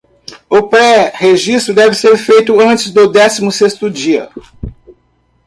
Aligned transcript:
O 0.49 0.63
pré-registro 0.63 1.75
deve 1.75 1.93
ser 1.93 2.17
feito 2.17 2.59
antes 2.59 2.89
do 2.91 3.07
décimo 3.07 3.51
sexto 3.51 3.87
dia. 3.87 4.29